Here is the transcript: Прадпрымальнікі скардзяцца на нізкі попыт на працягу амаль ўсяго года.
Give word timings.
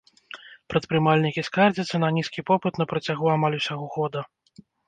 Прадпрымальнікі 0.73 1.43
скардзяцца 1.51 2.01
на 2.03 2.09
нізкі 2.17 2.45
попыт 2.49 2.73
на 2.83 2.91
працягу 2.95 3.25
амаль 3.37 3.59
ўсяго 3.63 3.85
года. 4.01 4.19